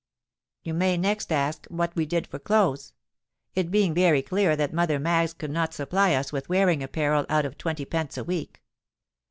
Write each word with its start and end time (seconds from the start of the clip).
"You 0.63 0.73
may 0.73 0.97
next 0.97 1.31
ask 1.31 1.67
what 1.67 1.95
we 1.95 2.07
did 2.07 2.25
for 2.25 2.39
clothes—it 2.39 3.69
being 3.69 3.93
very 3.93 4.23
clear 4.23 4.55
that 4.55 4.73
Mother 4.73 4.97
Maggs 4.97 5.31
could 5.35 5.51
not 5.51 5.75
supply 5.75 6.15
us 6.15 6.33
with 6.33 6.49
wearing 6.49 6.81
apparel 6.81 7.27
out 7.29 7.45
of 7.45 7.55
twenty 7.55 7.85
pence 7.85 8.17
a 8.17 8.23
week. 8.23 8.63